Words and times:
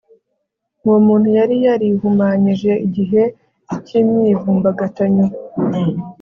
uwo 0.85 0.97
muntu 1.07 1.27
yari 1.37 1.55
yarihumanyije 1.65 2.71
igihe 2.85 3.21
cy'imyivumbagatanyo 3.85 5.25